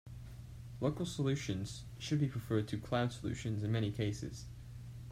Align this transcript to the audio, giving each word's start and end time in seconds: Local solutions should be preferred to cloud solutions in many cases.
Local 0.79 1.05
solutions 1.05 1.83
should 1.99 2.19
be 2.19 2.27
preferred 2.27 2.67
to 2.69 2.77
cloud 2.79 3.11
solutions 3.11 3.61
in 3.61 3.71
many 3.71 3.91
cases. 3.91 4.45